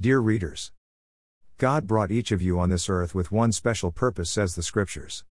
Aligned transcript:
Dear 0.00 0.20
readers, 0.20 0.70
God 1.56 1.88
brought 1.88 2.12
each 2.12 2.30
of 2.30 2.40
you 2.40 2.60
on 2.60 2.70
this 2.70 2.88
earth 2.88 3.16
with 3.16 3.32
one 3.32 3.50
special 3.50 3.90
purpose, 3.90 4.30
says 4.30 4.54
the 4.54 4.62
scriptures. 4.62 5.24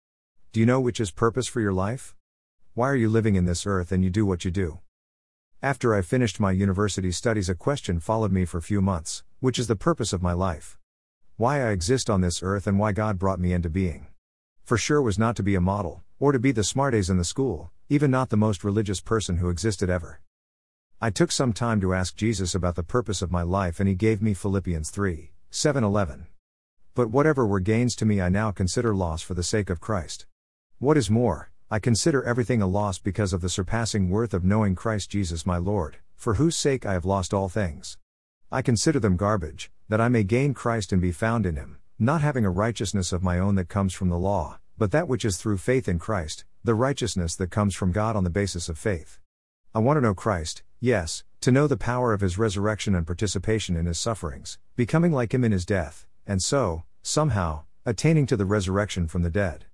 Do 0.50 0.58
you 0.58 0.67
know 0.67 0.81
which 0.81 0.99
is 0.99 1.12
purpose 1.12 1.46
for 1.46 1.61
your 1.61 1.73
life? 1.73 2.17
Why 2.74 2.88
are 2.88 2.96
you 2.96 3.08
living 3.08 3.37
in 3.37 3.44
this 3.44 3.64
earth 3.64 3.92
and 3.92 4.02
you 4.02 4.10
do 4.10 4.26
what 4.26 4.44
you 4.44 4.50
do? 4.50 4.80
After 5.62 5.94
I 5.94 6.02
finished 6.02 6.40
my 6.40 6.50
university 6.50 7.12
studies, 7.12 7.48
a 7.48 7.54
question 7.54 8.00
followed 8.00 8.32
me 8.32 8.44
for 8.44 8.60
few 8.60 8.80
months 8.80 9.22
which 9.38 9.56
is 9.56 9.68
the 9.68 9.76
purpose 9.76 10.12
of 10.12 10.21
my 10.21 10.32
life? 10.32 10.76
Why 11.37 11.60
I 11.64 11.71
exist 11.71 12.10
on 12.10 12.21
this 12.21 12.42
earth 12.42 12.67
and 12.67 12.76
why 12.76 12.90
God 12.90 13.21
brought 13.21 13.38
me 13.38 13.53
into 13.53 13.71
being. 13.71 14.08
For 14.64 14.76
sure 14.76 15.01
was 15.01 15.17
not 15.17 15.37
to 15.37 15.44
be 15.44 15.54
a 15.54 15.60
model, 15.60 16.02
or 16.19 16.33
to 16.33 16.41
be 16.41 16.51
the 16.51 16.62
smartass 16.62 17.09
in 17.09 17.19
the 17.19 17.24
school, 17.24 17.70
even 17.88 18.10
not 18.10 18.30
the 18.30 18.37
most 18.37 18.64
religious 18.64 19.01
person 19.01 19.37
who 19.37 19.48
existed 19.48 19.88
ever. 19.88 20.23
I 20.98 21.10
took 21.10 21.30
some 21.30 21.52
time 21.52 21.83
to 21.83 21.92
ask 21.92 22.16
Jesus 22.16 22.55
about 22.55 22.74
the 22.74 22.83
purpose 22.83 23.20
of 23.20 23.30
my 23.30 23.42
life 23.42 23.80
and 23.80 23.88
he 23.88 23.95
gave 23.95 24.23
me 24.23 24.33
Philippians 24.33 24.88
3 24.88 25.30
7 25.51 25.84
11. 25.84 26.27
But 26.95 27.10
whatever 27.10 27.46
were 27.46 27.60
gains 27.60 27.95
to 27.96 28.06
me, 28.06 28.22
I 28.22 28.30
now 28.30 28.50
consider 28.50 28.95
loss 28.95 29.20
for 29.20 29.34
the 29.34 29.42
sake 29.42 29.69
of 29.69 29.78
Christ. 29.78 30.24
What 30.78 30.96
is 30.96 31.10
more, 31.10 31.50
I 31.70 31.80
consider 31.80 32.24
everything 32.24 32.62
a 32.62 32.66
loss 32.66 32.98
because 32.98 33.34
of 33.34 33.42
the 33.42 33.50
surpassing 33.50 34.09
worth 34.09 34.32
of 34.32 34.42
knowing 34.42 34.74
Christ 34.74 35.10
Jesus 35.10 35.45
my 35.45 35.59
Lord, 35.59 35.98
for 36.14 36.34
whose 36.34 36.56
sake 36.56 36.86
I 36.86 36.95
have 36.95 37.05
lost 37.05 37.34
all 37.34 37.50
things. 37.50 37.98
I 38.50 38.62
consider 38.62 38.98
them 38.98 39.19
garbage, 39.19 39.70
that 39.91 40.00
I 40.00 40.08
may 40.08 40.24
gain 40.24 40.55
Christ 40.55 40.92
and 40.92 41.02
be 41.02 41.12
found 41.12 41.44
in 41.44 41.56
him, 41.56 41.77
not 41.98 42.22
having 42.22 42.47
a 42.47 42.50
righteousness 42.50 43.12
of 43.12 43.22
my 43.22 43.38
own 43.38 43.56
that 43.56 43.69
comes 43.69 43.92
from 43.92 44.08
the 44.08 44.16
law, 44.16 44.60
but 44.78 44.92
that 44.92 45.08
which 45.08 45.27
is 45.27 45.36
through 45.36 45.58
faith 45.58 45.88
in 45.88 45.98
Christ, 45.98 46.47
the 46.64 46.74
righteousness 46.74 47.36
that 47.36 47.50
comes 47.50 47.74
from 47.74 47.92
God 47.92 48.16
on 48.16 48.24
the 48.24 48.30
basis 48.30 48.70
of 48.70 48.78
faith. 48.78 49.19
I 49.76 49.78
want 49.78 49.98
to 49.98 50.00
know 50.00 50.14
Christ, 50.14 50.62
yes, 50.80 51.22
to 51.42 51.52
know 51.52 51.66
the 51.66 51.76
power 51.76 52.14
of 52.14 52.22
his 52.22 52.38
resurrection 52.38 52.94
and 52.94 53.06
participation 53.06 53.76
in 53.76 53.84
his 53.84 53.98
sufferings, 53.98 54.56
becoming 54.74 55.12
like 55.12 55.34
him 55.34 55.44
in 55.44 55.52
his 55.52 55.66
death, 55.66 56.06
and 56.26 56.42
so, 56.42 56.84
somehow, 57.02 57.64
attaining 57.84 58.24
to 58.28 58.38
the 58.38 58.46
resurrection 58.46 59.06
from 59.06 59.20
the 59.20 59.28
dead. 59.28 59.66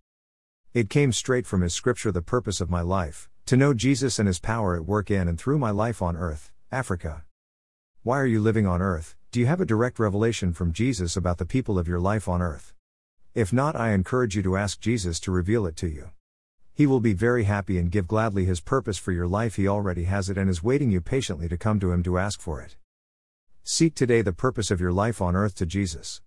It 0.75 0.91
came 0.91 1.13
straight 1.13 1.47
from 1.47 1.61
his 1.61 1.73
scripture 1.73 2.11
the 2.11 2.21
purpose 2.21 2.61
of 2.61 2.69
my 2.69 2.81
life, 2.81 3.31
to 3.47 3.57
know 3.57 3.75
Jesus 3.75 4.19
and 4.19 4.27
his 4.27 4.41
power 4.41 4.75
at 4.75 4.87
work 4.87 5.09
in 5.09 5.29
and 5.29 5.39
through 5.39 5.61
my 5.61 5.71
life 5.71 6.03
on 6.03 6.17
earth, 6.17 6.51
Africa. 6.73 7.23
Why 8.03 8.19
are 8.19 8.27
you 8.27 8.41
living 8.41 8.67
on 8.67 8.83
earth? 8.83 9.15
Do 9.31 9.39
you 9.39 9.47
have 9.47 9.61
a 9.61 9.65
direct 9.65 10.01
revelation 10.01 10.53
from 10.53 10.73
Jesus 10.73 11.17
about 11.17 11.39
the 11.39 11.47
people 11.47 11.79
of 11.79 11.87
your 11.87 12.01
life 12.01 12.29
on 12.29 12.43
earth? 12.43 12.75
If 13.37 13.53
not, 13.53 13.77
I 13.77 13.93
encourage 13.93 14.35
you 14.35 14.43
to 14.43 14.57
ask 14.57 14.81
Jesus 14.81 15.21
to 15.21 15.31
reveal 15.31 15.65
it 15.65 15.77
to 15.77 15.87
you. 15.87 16.11
He 16.75 16.87
will 16.87 17.01
be 17.01 17.13
very 17.13 17.45
happy 17.45 17.79
and 17.79 17.91
give 17.91 18.07
gladly 18.07 18.45
his 18.45 18.61
purpose 18.61 18.99
for 18.99 19.13
your 19.13 19.27
life. 19.27 19.57
He 19.57 19.67
already 19.67 20.05
has 20.05 20.29
it 20.29 20.37
and 20.37 20.51
is 20.51 20.63
waiting 20.63 20.91
you 20.91 21.01
patiently 21.01 21.49
to 21.49 21.57
come 21.57 21.81
to 21.81 21.93
him 21.93 22.03
to 22.03 22.19
ask 22.19 22.41
for 22.41 22.61
it. 22.61 22.77
Seek 23.65 23.95
today 23.95 24.21
the 24.21 24.33
purpose 24.33 24.71
of 24.71 24.81
your 24.81 24.93
life 24.93 25.23
on 25.23 25.35
earth 25.35 25.55
to 25.55 25.67
Jesus. 25.67 26.21